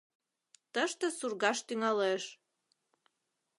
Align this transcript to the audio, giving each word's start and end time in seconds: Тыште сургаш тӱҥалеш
Тыште 0.73 1.07
сургаш 1.17 1.57
тӱҥалеш 1.67 2.23